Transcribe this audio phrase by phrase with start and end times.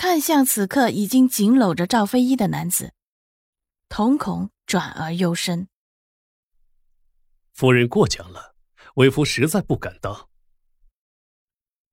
[0.00, 2.92] 看向此刻已经紧搂着赵飞一的男子，
[3.88, 5.66] 瞳孔转而幽深。
[7.52, 8.54] 夫人过奖了，
[8.94, 10.28] 为夫实在不敢当。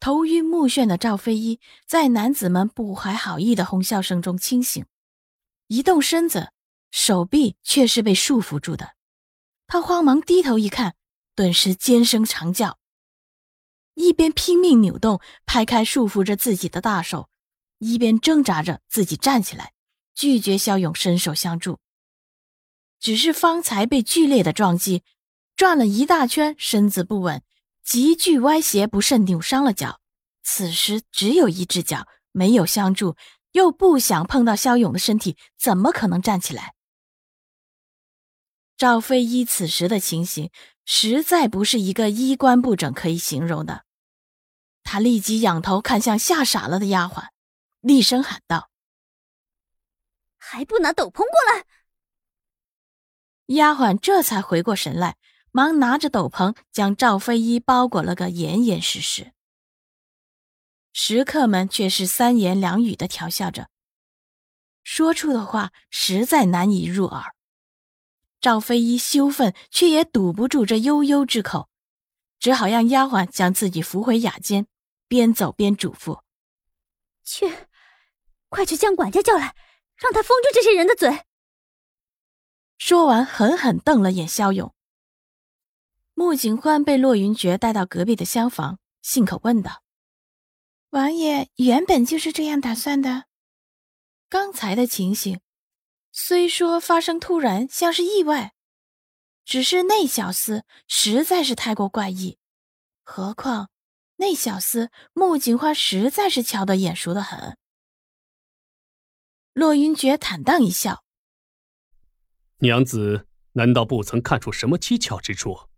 [0.00, 4.86] 头晕目眩的赵飞一在男子们不怀好意的哄笑声中清醒，
[5.66, 6.54] 一动身子，
[6.90, 8.94] 手臂却是被束缚住的。
[9.66, 10.94] 他慌忙低头一看，
[11.34, 12.78] 顿时尖声长叫。
[13.92, 17.28] 一边拼命扭动、拍开束缚着自己的大手，
[17.80, 19.72] 一边挣扎着自己站起来，
[20.14, 21.80] 拒绝肖勇伸手相助。
[23.00, 25.02] 只是方才被剧烈的撞击，
[25.56, 27.42] 转了一大圈，身子不稳，
[27.82, 30.00] 急剧歪斜，不慎扭伤了脚。
[30.42, 33.16] 此时只有一只脚，没有相助，
[33.52, 36.74] 又不想碰到肖勇的身体，怎么可能站起来？
[38.76, 40.50] 赵飞一此时的情形，
[40.84, 43.84] 实在不是一个衣冠不整可以形容的。
[44.82, 47.28] 他立即仰头看向吓傻了的丫鬟，
[47.80, 48.70] 厉声喊道
[50.36, 51.64] ：“还不拿斗篷过来！”
[53.56, 55.16] 丫鬟这才回过神来，
[55.50, 59.32] 忙拿着斗篷将赵飞一包裹了个严严实实。
[60.92, 63.68] 食客们却是三言两语的调笑着，
[64.82, 67.34] 说出的话实在难以入耳。
[68.40, 71.68] 赵飞一羞愤，却也堵不住这悠悠之口，
[72.38, 74.66] 只好让丫鬟将自己扶回雅间，
[75.08, 76.22] 边走边嘱咐
[77.22, 77.46] ：“去，
[78.50, 79.56] 快去将管家叫来，
[79.96, 81.24] 让他封住这些人的嘴。”
[82.76, 84.74] 说完，狠狠瞪了眼肖勇。
[86.12, 89.82] 穆景欢被骆云珏带到隔壁的厢房，信口问道
[90.90, 93.24] ：“王爷原本就是这样打算的？
[94.28, 95.40] 刚才的情形？”
[96.12, 98.52] 虽说发生突然，像是意外，
[99.44, 102.36] 只是那小厮实在是太过怪异。
[103.02, 103.70] 何况
[104.16, 107.56] 那小厮穆景欢实在是瞧得眼熟的很。
[109.60, 111.04] 骆云珏坦荡一笑
[112.64, 115.68] ：“娘子难道不曾看出什么蹊跷之处？”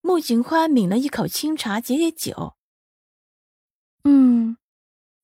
[0.00, 2.54] 穆景欢抿了一口清茶，解解酒
[4.06, 4.58] ：“嗯，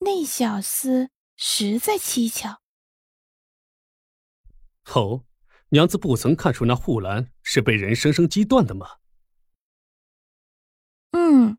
[0.01, 2.61] 那小厮实在蹊跷。”
[4.93, 5.25] 哦，
[5.69, 8.97] 娘子不曾看出那护栏是被人生生击断的吗？
[11.13, 11.57] 嗯，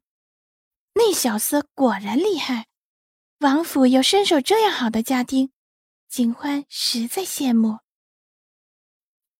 [0.95, 2.67] 那小厮果然厉害，
[3.39, 5.52] 王府有身手这样好的家丁，
[6.13, 7.79] 景欢实在羡慕。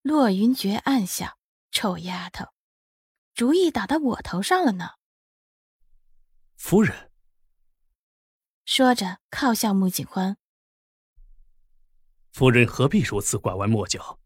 [0.02, 1.38] 洛云珏暗笑
[1.70, 2.46] ：“臭丫头，
[3.36, 4.94] 主意打到我头上了呢。”
[6.58, 7.12] 夫人
[8.66, 10.38] 说着，靠向穆景欢。
[12.32, 14.20] 夫人何必如此拐弯抹角？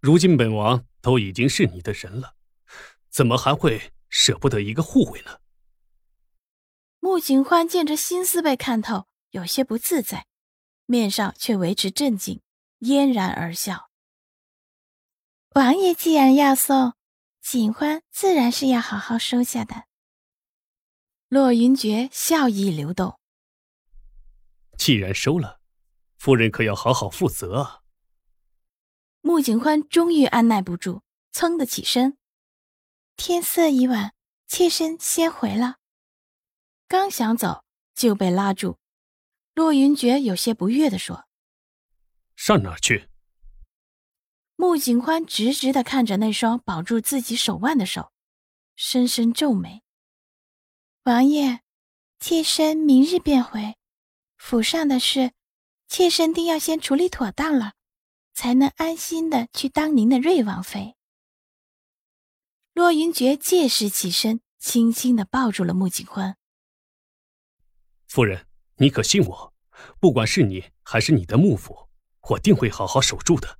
[0.00, 2.34] 如今本王都已经是你的人了，
[3.10, 5.38] 怎么还会舍不得一个护卫呢？
[6.98, 10.26] 穆景欢见这心思被看透，有些不自在，
[10.92, 12.42] 面上却维持镇静，
[12.80, 13.88] 嫣然而笑。
[15.54, 16.92] 王爷既然要送，
[17.40, 19.84] 锦欢自然是要好好收下的。
[21.28, 23.18] 洛云珏笑意流动。
[24.76, 25.60] 既然收了。
[26.18, 27.80] 夫人可要好好负责啊！
[29.22, 31.00] 穆景欢终于按耐不住，
[31.32, 32.18] 噌的起身。
[33.16, 34.12] 天色已晚，
[34.46, 35.78] 妾身先回了。
[36.86, 37.64] 刚想走，
[37.94, 38.78] 就被拉住。
[39.54, 41.26] 骆云珏有些不悦的说
[42.36, 43.08] ：“上哪儿去？”
[44.56, 48.12] 穆景欢直直的看着那双保住自己手腕的手，
[48.76, 49.82] 深深皱眉
[51.04, 51.60] ：“王爷，
[52.18, 53.76] 妾身明日便回。
[54.36, 55.32] 府上的事。”
[55.88, 57.74] 妾身定要先处理妥当了，
[58.32, 60.96] 才能安心的去当您的瑞王妃。
[62.72, 66.38] 洛云珏借势起身，轻轻的抱住了穆景欢。
[68.08, 68.46] 夫人，
[68.76, 69.54] 你可信我？
[69.98, 71.88] 不管是你还是你的幕府，
[72.30, 73.58] 我定会好好守住的。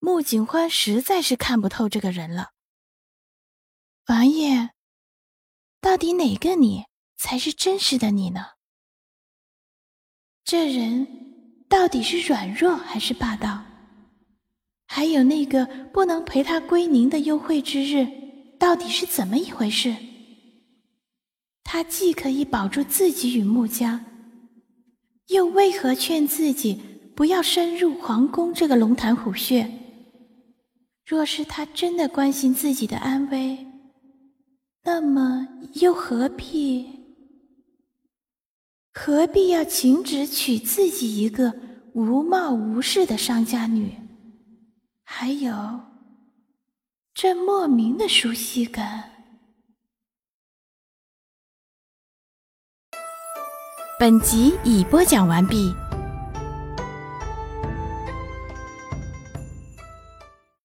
[0.00, 2.50] 穆景欢实在是看不透这个人了。
[4.06, 4.70] 王爷，
[5.80, 6.86] 到底哪个你
[7.16, 8.52] 才是真实的你呢？
[10.44, 13.64] 这人到底是软弱还是霸道？
[14.86, 18.06] 还有那个不能陪他归宁的幽会之日，
[18.58, 19.94] 到底是怎么一回事？
[21.70, 24.02] 他既可以保住自己与穆家，
[25.26, 26.80] 又为何劝自己
[27.14, 29.70] 不要深入皇宫这个龙潭虎穴？
[31.04, 33.66] 若是他真的关心自己的安危，
[34.82, 36.88] 那么又何必
[38.94, 41.54] 何必要请旨娶自己一个
[41.92, 43.92] 无貌无势的商家女？
[45.04, 45.80] 还有
[47.12, 49.17] 这莫名的熟悉感。
[53.98, 55.74] 本集已播讲完毕。